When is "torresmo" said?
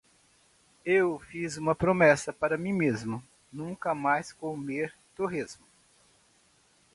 5.15-5.63